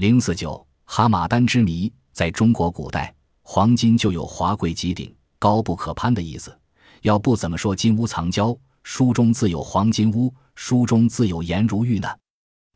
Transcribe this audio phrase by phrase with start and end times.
[0.00, 6.58] 零四九哈马丹之谜，在中国古代，黄金就有华贵极顶、高不可攀的意思。
[7.02, 12.08] 要不怎么说金屋藏娇，书中自有黄金屋，书中自有颜如玉呢？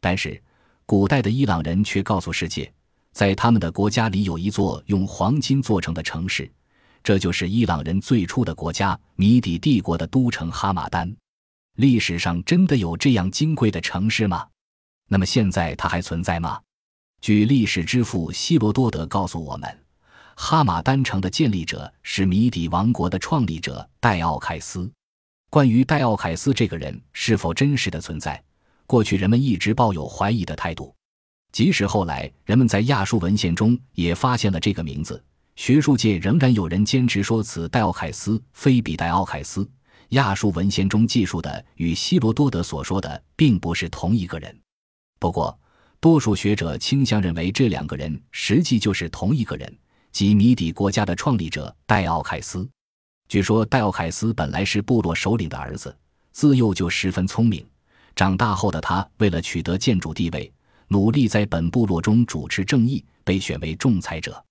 [0.02, 0.38] 但是，
[0.84, 2.70] 古代的伊朗人却告诉世界，
[3.12, 6.52] 在他们的国家里有一座用黄金做成的城市，
[7.02, 11.10] 这就是伊朗人最初的国家——米底帝国的都城哈马丹。
[11.76, 14.46] 历史上真的有这样金贵的城市吗？
[15.08, 16.60] 那么现在它还存在吗？
[17.24, 19.78] 据历史之父希罗多德告诉我们，
[20.36, 24.92] 哈马丹城的建立者是米底王国的创立者戴奥凯斯。
[25.48, 28.44] 关于戴奥凯斯这个人是否真实的存在，
[28.86, 30.94] 过去人们一直抱有怀疑的态度。
[31.50, 35.24] 即使后来人们在亚述文献中也发现了这个名字，
[35.56, 39.66] 学术界仍然有人坚持说此戴奥凯斯非彼戴奥凯斯。
[40.10, 44.54] 亚述文献中记述的与希罗多德所说的并不是同一个人。
[45.18, 45.58] 不过，
[46.04, 49.74] 多数学者倾向认为这两个人实际就是同一个人，
[50.12, 52.68] 即谜底国家的创立者戴奥凯斯。
[53.26, 55.96] 据说戴奥凯斯本来是部落首领的儿子，
[56.30, 57.66] 自幼就十分聪明。
[58.14, 60.52] 长大后的他为了取得建主地位，
[60.88, 64.44] 努力在本部落中主持正义，被选为仲裁者。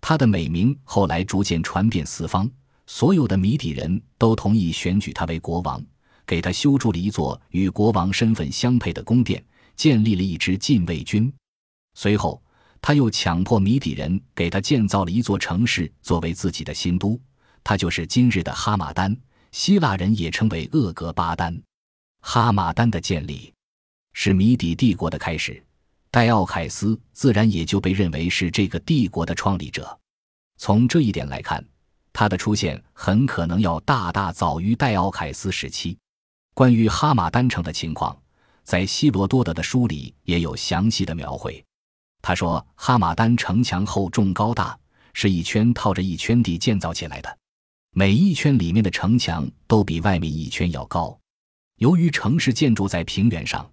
[0.00, 2.48] 他的美名后来逐渐传遍四方。
[2.86, 5.84] 所有的谜底人都同意选举他为国王，
[6.24, 9.44] 给他修筑了一座与国王身份相配的宫殿，
[9.82, 11.34] 建立了一支禁卫军。
[11.94, 12.40] 随后，
[12.80, 17.20] 他又强迫米底人给他建造了一座城市作为自己的新都，
[17.64, 19.16] 他就是今日的哈马丹。
[19.50, 21.60] 希腊人也称为厄格巴丹。
[22.20, 23.52] 哈马丹的建立
[24.12, 25.60] 是米底帝国的开始，
[26.12, 29.98] 戴奥凯斯自然也就被认为是这个帝国的创立者。
[30.58, 31.60] 从这一点来看。
[32.12, 35.98] 他的出现很可能要大大早于戴奥凯斯时期。
[36.54, 38.16] 关于哈马丹城的情况，
[38.64, 41.64] 在希罗多德的书里也有详细的描绘。
[42.20, 44.78] 他说，哈马丹城墙厚重高大，
[45.12, 47.38] 是一圈套着一圈地建造起来的，
[47.92, 51.18] 每一圈里面的城墙都比外面一圈要高。
[51.78, 53.68] 由于城市建筑在平原上，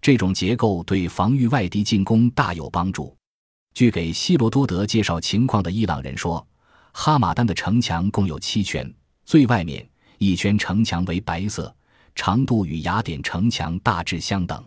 [0.00, 3.16] 这种结构对防御外敌进攻大有帮助。
[3.74, 6.46] 据给希罗多德介绍情况的伊朗人说。
[6.96, 8.88] 哈马丹的城墙共有七圈，
[9.24, 9.84] 最外面
[10.18, 11.74] 一圈城墙为白色，
[12.14, 14.64] 长度与雅典城墙大致相等。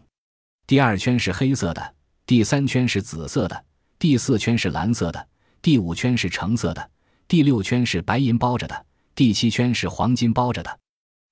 [0.65, 3.65] 第二圈是黑色的，第三圈是紫色的，
[3.97, 5.27] 第四圈是蓝色的，
[5.61, 6.89] 第五圈是橙色的，
[7.27, 8.85] 第六圈是白银包着的，
[9.15, 10.79] 第七圈是黄金包着的。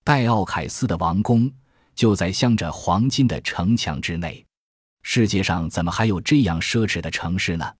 [0.04, 1.52] 戴奥凯斯的王宫
[1.96, 4.46] 就在镶着黄金的城墙之内。
[5.04, 7.74] 世界上怎么还有这样奢侈的城市呢？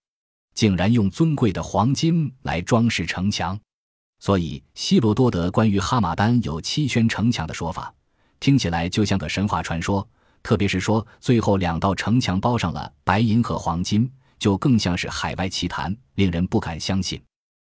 [0.54, 3.60] 竟然用尊贵的黄金来装饰城墙，
[4.20, 7.94] 所以希罗多德关于哈马丹有七圈城墙的说法，
[8.40, 10.08] 听起来就像个神话传说。
[10.44, 14.08] 特别是说最后两道城墙包上了白银和黄金，
[14.38, 17.20] 就更像是海外奇谈，令人不敢相信。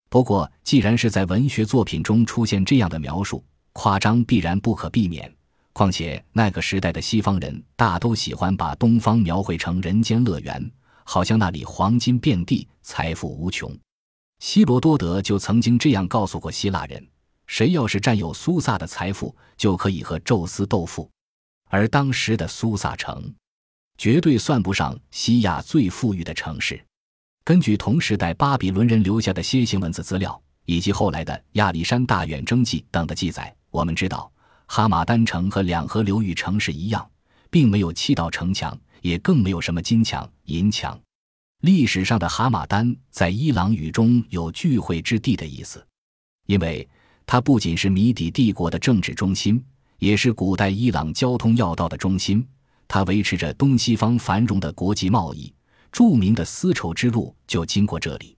[0.09, 5.33] 不过，既然是在文学作品中出现这样的描述，夸张必然不可避免。
[5.73, 10.71] 况且那个时代的西方人大都喜欢把东方描绘成人间乐园。
[11.03, 13.75] 好像那里黄金遍地，财富无穷。
[14.39, 17.05] 希罗多德就曾经这样告诉过希腊人：
[17.51, 21.11] 谁要是占有苏萨的财富，就可以和宙斯斗富。
[21.67, 23.21] 而当时的苏萨城，
[23.97, 26.81] 绝对算不上西亚最富裕的城市。
[27.43, 34.31] 根据同时代巴比伦人留下的楔形文字资料，以及后来的亚历山大远征记等的记载，我们知道，
[34.67, 37.05] 哈马丹城和两河流域城市一样，
[37.49, 38.79] 并没有七道城墙。
[39.01, 40.97] 也更没有什么金墙银墙。
[41.63, 45.83] 历史上的哈马丹在伊朗语中有聚会之地的意思，
[46.45, 46.87] 因为
[47.25, 49.63] 它不仅是米底帝国的政治中心，
[49.99, 52.45] 也是古代伊朗交通要道的中心。
[52.87, 55.53] 它维持着东西方繁荣的国际贸易，
[55.91, 58.35] 著名的丝绸之路就经过这里。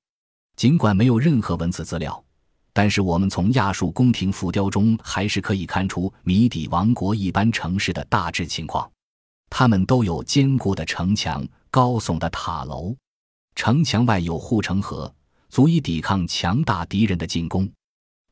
[0.56, 2.24] 尽管没有任何文字资料，
[2.72, 8.88] 但是我们从亚述宫廷浮雕中还是可以看出米底王国一般城市的大致情况。
[9.50, 12.96] 他们都有坚固的城墙、高耸的塔楼，
[13.56, 15.12] 城墙外有护城河，
[15.50, 17.68] 足以抵抗强大敌人的进攻。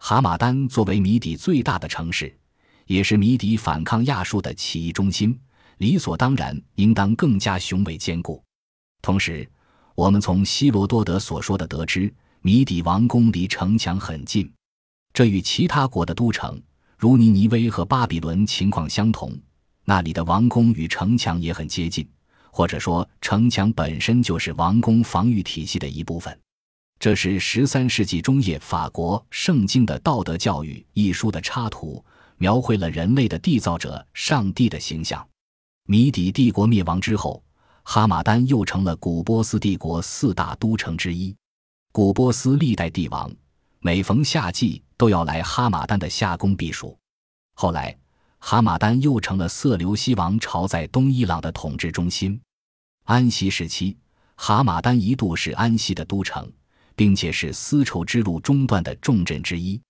[0.03, 2.35] 哈马丹作为米底最大的城市，
[2.87, 5.39] 也是米底反抗亚述的起义中心，
[5.77, 8.43] 理所当然应当更加雄伟坚固。
[9.03, 9.47] 同时，
[9.93, 12.11] 我们从希罗多德所说的得知，
[12.41, 14.51] 米底王宫离城墙很近，
[15.13, 16.59] 这与其他国的都城，
[16.97, 19.31] 如尼尼微和巴比伦情况相同。
[19.85, 22.09] 那里的王宫与城墙也很接近，
[22.51, 26.35] 或者说城墙本身就是王宫防御体系的一部分。
[27.01, 32.05] 这是十三世纪中叶法国圣经的道德教育一书的插图，
[32.37, 35.27] 描绘了人类的缔造者上帝的形象。
[35.87, 37.43] 米底帝国灭亡之后，
[37.81, 41.35] 哈马丹又成了古波斯帝国四大都城之一。
[41.91, 43.31] 古波斯历代帝王
[43.79, 46.95] 每逢夏季都要来哈马丹的夏宫避暑。
[47.55, 47.97] 后来，
[48.37, 52.39] 哈马丹又成了色流西王朝在东伊朗的统治中心。
[53.05, 53.97] 安息时期，
[54.35, 56.47] 哈马丹一度是安息的都城，
[56.95, 59.81] 并且是丝绸之路中段的重镇之一。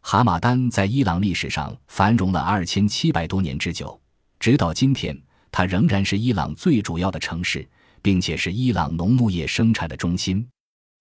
[0.00, 3.98] 哈马丹在伊朗历史上繁荣了二千七百多年之久，
[4.38, 5.18] 直到今天，
[5.50, 7.66] 它仍然是伊朗最主要的城市，
[8.02, 10.46] 并且是伊朗农牧业生产的中心。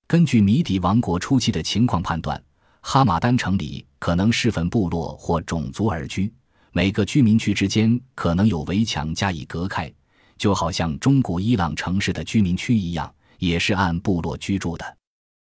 [0.07, 2.41] 根据米底王国初期的情况判断，
[2.81, 6.31] 哈马丹城里可能是分部落或种族而居，
[6.71, 9.91] 每个居民区之间可能有围墙加以隔开，
[10.38, 14.97] 就好像中古伊朗城市的居民区一样，也是按部落居住的。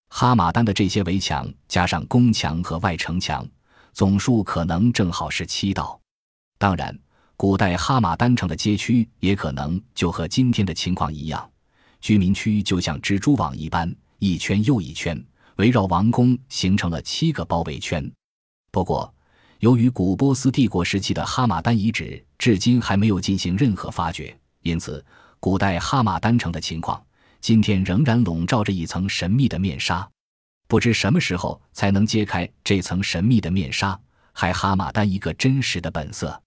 [0.10, 3.48] 哈马丹的这些围墙加上宫墙和外城墙，
[3.94, 6.00] 总数可能正好是七道。
[6.58, 6.98] 当然，
[7.38, 11.50] 古代哈马丹城的街区也可能就和今天的情况一样，
[12.02, 15.24] 居民区就像蜘蛛网一般，一圈又一圈，
[15.56, 18.12] 围绕王宫形成了七个包围圈。
[18.72, 19.14] 不过，
[19.60, 25.06] 由于古波斯帝国时期的哈马丹遗址至今还没有进行任何发掘，因此
[25.40, 27.02] 古代哈马丹城的情况。
[27.42, 30.10] 今天仍然笼罩着一层神秘的面纱，
[30.68, 34.00] 不知什么时候才能揭开这层神秘的面纱，
[34.34, 36.42] 还哈马丹一个真实的本色。